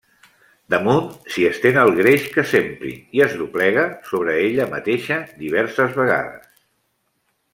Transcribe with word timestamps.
Damunt 0.73 1.09
s'hi 1.33 1.43
estén 1.49 1.77
el 1.81 1.91
greix 1.99 2.23
que 2.37 2.45
s'empri 2.53 2.95
i 3.19 3.23
es 3.27 3.37
doblega 3.43 3.85
sobre 4.09 4.35
ella 4.47 4.67
mateixa 4.73 5.21
diverses 5.45 5.97
vegades. 6.01 6.53